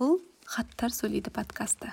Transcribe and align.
бұл 0.00 0.14
хаттар 0.48 0.94
сөйлейді 0.96 1.28
подкасты. 1.28 1.90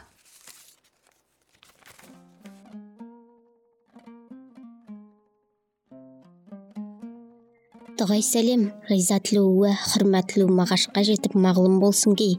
Дұғай 7.99 8.23
сәлем 8.23 8.69
ғизатлы 8.87 9.41
уә 9.43 9.73
хұрмәтлі 9.81 10.47
мағашқа 10.47 11.03
жетіп 11.03 11.35
мағлұм 11.35 11.81
болсын 11.83 12.15
кей. 12.15 12.37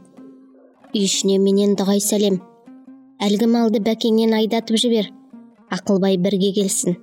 Үй 0.95 1.05
ішіне 1.05 1.37
менен 1.43 1.77
дұғай 1.77 2.01
сәлем. 2.01 2.41
Әлгі 3.21 3.51
малды 3.53 3.83
бәкеңнен 3.85 4.33
айдатып 4.39 4.81
жібер 4.81 5.13
ақылбай 5.69 6.17
бірге 6.17 6.53
келсін. 6.57 6.97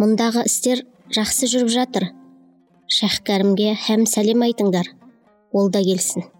Мұндағы 0.00 0.48
істер 0.48 0.86
жақсы 1.12 1.50
жүріп 1.52 1.76
жатыр. 1.76 2.10
Шәһкәрімге 2.88 3.74
һәм 3.84 4.08
сәлем 4.08 4.48
айтыңдар 4.48 4.94
ол 5.52 5.68
да 5.68 5.84
келсін. 5.84 6.30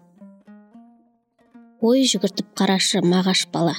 Ой 1.81 2.05
жүгіртіп 2.05 2.53
қарашы 2.57 3.01
мағаш 3.01 3.47
бала. 3.53 3.75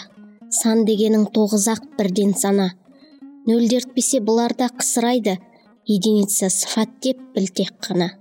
Сан 0.50 0.84
дегенің 0.84 1.28
тоғыз 1.34 1.68
ақ 1.72 1.84
бірден 1.98 2.34
сана 2.34 2.72
нөлдертпесе 3.46 4.20
бұлар 4.26 4.54
да 4.58 4.68
қысырайды. 4.70 5.38
Единица 5.86 6.48
сыфат 6.50 6.90
деп 7.02 7.18
біл 7.34 7.48
тек 7.50 7.72
қана. 7.82 8.12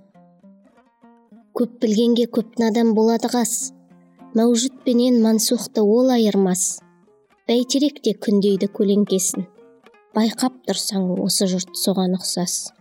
Көп 1.54 1.76
білгенге 1.82 2.26
көп 2.26 2.58
надан 2.58 2.90
болады 2.96 3.30
қас. 3.30 3.72
Мәужүд 4.34 4.82
пенен 4.86 5.20
мансухты 5.22 5.82
ол 5.82 6.10
айырмас. 6.10 6.80
Бәйтерек 7.46 8.00
те 8.02 8.16
күндейді 8.18 8.70
көлеңкесін. 8.74 9.46
Байқап 10.16 10.58
тұрсаң 10.66 11.06
осы 11.22 11.46
жұрт 11.50 11.76
соған 11.78 12.16
ұқсас. 12.18 12.72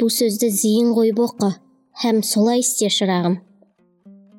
Бу 0.00 0.08
сөзді 0.10 0.50
зейін 0.50 0.90
қойып 0.96 1.20
оқы 1.22 1.52
һәм 2.02 2.22
солай 2.26 2.60
істе 2.64 2.90
шырағым. 2.90 3.38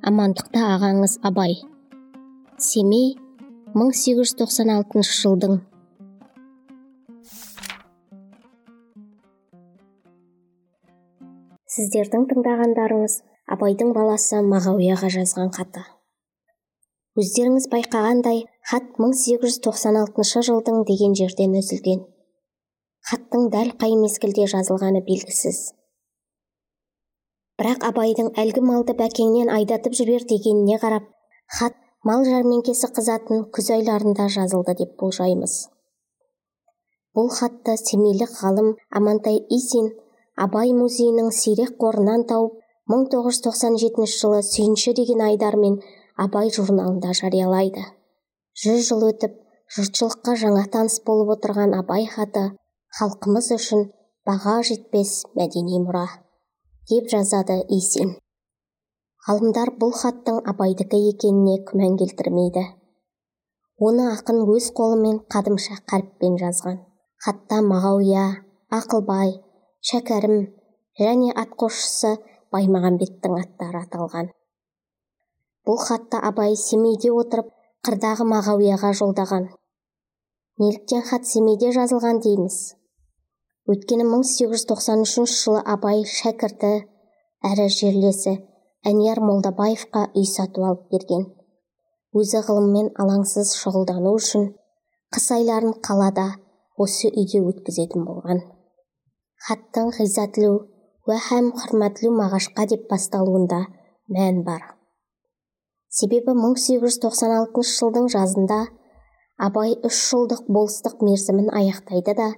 Амандықта 0.03 0.61
ағаңыз 0.75 1.13
абай. 1.23 1.53
Семей 2.59 3.13
1896 3.73 5.11
жылдың. 5.17 5.61
Сіздердің 11.75 12.25
тыңдағандарыңыз 12.33 13.15
абайдың 13.55 13.93
баласы 13.95 14.41
мағауияға 14.49 15.11
жазған 15.15 15.53
хаты. 15.55 15.85
Өздеріңіз 17.23 17.69
байқағандай 17.71 18.43
хат 18.73 18.91
1896 18.99 20.43
жылдың 20.49 20.83
деген 20.89 21.15
жерден 21.15 21.55
үзілген. 21.61 22.03
Хаттың 23.07 23.47
дәл 23.55 23.71
қай 23.79 23.95
мезгілде 24.03 24.49
жазылғаны 24.51 25.05
белгісіз. 25.07 25.63
Бірақ 27.61 27.85
абайдың 27.89 28.31
әлгі 28.43 28.63
малды 28.65 28.95
бәкеңнен 28.99 29.51
айдатып 29.53 29.93
жібер 29.99 30.25
дегеніне 30.29 30.79
қарап 30.81 31.09
хат 31.57 31.75
мал 32.09 32.25
жәрмеңкесі 32.27 32.89
қызатын 32.95 33.45
күз 33.55 33.69
айларында 33.75 34.27
жазылды 34.35 34.75
деп 34.79 34.95
болжаймыз. 35.01 35.53
Бұл 37.13 37.29
хатты 37.29 37.75
семейлік 37.77 38.33
ғалым 38.39 38.73
амантай 38.99 39.37
исин 39.57 39.91
абай 40.45 40.73
музейінің 40.73 41.29
сирек 41.39 41.75
қорынан 41.83 42.25
тауып 42.31 42.57
1997 42.93 44.09
жылы 44.15 44.41
сүйінші 44.49 44.95
деген 44.97 45.21
айдармен 45.27 45.77
абай 46.25 46.49
журналында 46.57 47.13
жариялайды. 47.21 47.85
Жүз 48.63 48.89
жыл 48.89 49.05
өтіп 49.11 49.37
жұртшылыққа 49.77 50.35
жаңа 50.41 50.65
таныс 50.73 50.99
болып 51.05 51.37
отырған 51.37 51.77
абай 51.77 52.09
хаты 52.09 52.49
халқымыз 52.99 53.53
үшін 53.55 53.87
баға 54.27 54.59
жетпес 54.67 55.23
мәдени 55.37 55.79
мұра. 55.85 56.22
Деп 56.91 57.07
жазады 57.11 57.55
исин. 57.71 58.09
Ғалымдар 59.23 59.69
бұл 59.79 59.93
хаттың 59.95 60.41
абайдікі 60.51 60.99
екеніне 61.13 61.61
күмән 61.69 61.95
келтірмейді. 62.01 62.63
Оны 63.87 64.09
ақын 64.11 64.41
өз 64.51 64.67
қолымен 64.75 65.21
қадымша 65.31 65.79
қаріппен 65.87 66.35
жазған. 66.41 66.81
Хатта 67.23 67.61
мағауия 67.63 68.25
ақылбай 68.75 69.31
шәкәрім 69.89 70.37
және 70.99 71.31
атқосшысы 71.45 72.17
баймағамбеттің 72.51 73.39
аттары 73.39 73.85
аталған. 73.85 74.29
Бұл 75.63 75.79
хатты 75.87 76.19
абай 76.19 76.59
семейде 76.59 77.15
отырып 77.15 77.55
қырдағы 77.87 78.27
мағауияға 78.27 78.91
жолдаған. 78.99 79.47
Неліктен 80.59 81.07
хат 81.07 81.25
семейде 81.31 81.71
жазылған 81.71 82.19
дейміз? 82.27 82.57
Өйткені 83.71 84.03
1893 84.09 85.23
жылы 85.31 85.61
абай 85.73 86.01
шәкірті 86.03 86.71
әрі 87.47 87.67
жерлесі 87.71 88.33
әнияр 88.89 89.21
молдабаевқа 89.23 90.09
үй 90.19 90.25
сатып 90.27 90.65
алып 90.67 90.89
берген. 90.91 91.23
Өзі 92.11 92.41
ғылыммен 92.43 92.91
алаңсыз 92.99 93.53
шұғылдану 93.61 94.11
үшін 94.19 94.49
қыс 95.15 95.29
айларын 95.37 95.77
қалада 95.87 96.27
осы 96.75 97.07
үйде 97.07 97.39
өткізетін 97.39 98.03
болған. 98.09 98.43
Хаттың 99.47 99.95
ғизатлу 99.95 100.51
уә 101.07 101.19
һәм 101.31 101.51
құрмәтлу 101.55 102.11
мағашқа 102.19 102.67
деп 102.67 102.89
басталуында 102.91 103.63
мән 104.11 104.43
бар. 104.43 104.73
Себебі 105.87 106.35
1896 106.35 107.75
жылдың 107.79 108.11
жазында 108.11 108.63
абай 109.47 109.77
үш 109.87 110.07
жылдық 110.11 110.49
болыстық 110.51 111.03
мерзімін 111.07 111.53
аяқтайды 111.53 112.15
да 112.19 112.33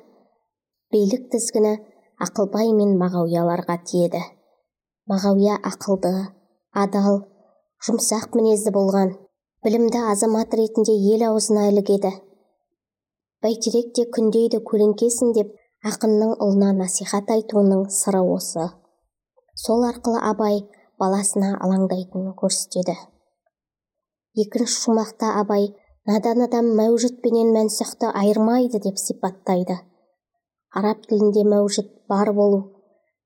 билік 0.95 1.28
тізгіні 1.33 1.75
ақылбай 2.23 2.69
мен 2.72 2.94
мағауияларға 3.01 3.75
тиеді. 3.89 4.22
Мағауия 5.11 5.57
ақылды 5.67 6.11
адал 6.83 7.17
жұмсақ 7.88 8.38
мінезді 8.39 8.72
болған 8.78 9.11
білімді 9.66 10.00
азамат 10.11 10.56
ретінде 10.56 10.95
ел 11.13 11.25
аузына 11.28 11.66
ілігеді. 11.72 12.13
Бәйтерек 13.44 13.91
те 13.97 14.06
күндейді 14.16 14.61
көлеңкесін 14.69 15.33
деп 15.35 15.51
ақынның 15.89 16.38
ұлына 16.45 16.72
насихат 16.78 17.33
айтуының 17.35 17.89
сыры 17.94 18.22
осы. 18.35 18.69
Сол 19.66 19.83
арқылы 19.89 20.22
абай 20.29 20.62
баласына 21.01 21.57
алаңдайтынын 21.59 22.38
көрсетеді. 22.39 22.95
Екінші 24.45 24.79
шумақта 24.85 25.33
абай 25.41 25.67
надан 26.07 26.45
адам 26.47 26.72
мәужіт 26.79 27.19
пенен 27.25 27.51
мәнсұхты 27.57 28.13
айырмайды 28.22 28.79
деп 28.88 28.97
сипаттайды. 29.01 29.77
Араб 30.75 31.06
тілінде 31.09 31.46
мәужіт 31.47 31.91
бар 32.12 32.31
болу 32.38 32.58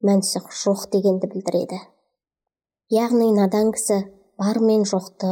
мәнсұх 0.06 0.52
жоқ 0.64 0.86
дегенді 0.94 1.30
білдіреді. 1.32 1.80
Яғни 2.94 3.32
надан 3.36 3.72
кісі 3.76 3.98
бар 4.40 4.60
мен 4.64 4.86
жоқты 4.92 5.32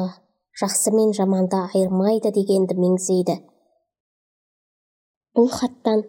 жақсы 0.62 0.94
мен 0.96 1.14
жаманды 1.14 1.60
айырмайды 1.68 2.34
дегенді 2.34 2.78
меңзейді. 2.82 3.38
Бұл 5.38 5.52
хаттан 5.54 6.04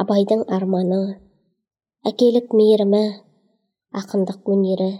абайдың 0.00 0.46
арманы 0.56 1.00
әкелік 2.06 2.54
мейірімі 2.54 3.04
ақындық 4.00 4.46
өнері 4.54 4.90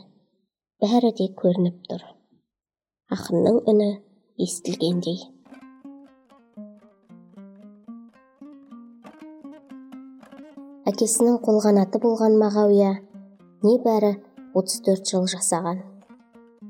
бәрі 0.82 1.14
де 1.20 1.30
көрініп 1.40 1.84
тұр. 1.86 2.02
Ақынның 3.14 3.62
үні 3.70 3.92
естілгендей. 4.42 5.22
Әкесінің 10.90 11.36
қолғанаты 11.44 12.00
болған 12.02 12.34
мағауия 12.40 12.90
небәрі 13.62 14.10
34 14.58 15.12
жыл 15.12 15.28
жасаған. 15.30 15.84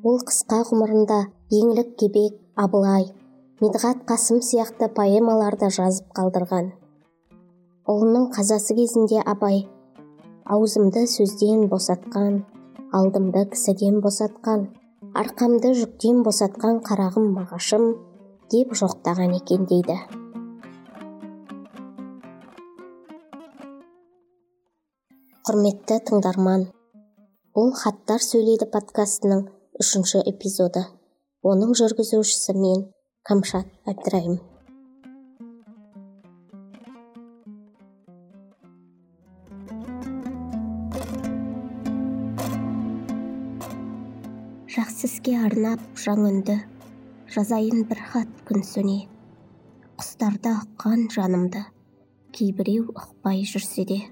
Ол 0.04 0.18
қысқа 0.28 0.58
ғұмырында 0.68 1.20
еңлік 1.54 1.94
кебек 2.02 2.36
абылай 2.64 3.06
медғат 3.64 4.04
қасым 4.10 4.42
сияқты 4.44 4.90
поэмаларды 4.96 5.70
жазып 5.72 6.12
қалдырған. 6.18 6.70
Ұлының 7.88 8.28
қазасы 8.36 8.76
кезінде 8.76 9.22
абай 9.24 9.62
аузымды 10.44 11.06
сөзден 11.08 11.68
босатқан 11.72 12.42
алдымды 12.92 13.46
кісіден 13.54 14.00
босатқан 14.04 14.68
арқамды 15.24 15.72
жүктен 15.80 16.24
босатқан 16.26 16.82
қарағым 16.88 17.32
мағашым 17.38 17.92
деп 18.52 18.74
жоқтаған 18.82 19.38
екен 19.40 19.64
дейді. 19.70 19.96
Құрметті 25.48 25.96
тыңдарман. 26.04 26.66
Бұл 27.56 27.70
хаттар 27.80 28.20
сөйлейді 28.20 28.66
подкастының 28.74 29.46
үшінші 29.80 30.20
эпизоды. 30.28 30.82
Оның 31.40 31.72
жүргізушісі 31.80 32.52
мен 32.60 32.82
камшат 33.24 33.70
әбдірайым. 33.88 34.36
Жақсы 44.76 45.08
іске 45.08 45.40
арнап 45.40 45.80
үнді 46.04 46.60
жазайын 47.32 47.88
бір 47.88 48.06
хат 48.12 48.38
күн 48.44 48.60
сөне. 48.60 49.00
Құстарды 49.96 50.52
ұққан 50.60 51.08
жанымды 51.16 51.64
кейбіреу 52.36 52.90
ұқпай 52.92 53.46
жүрсе 53.48 53.88
де. 53.88 54.02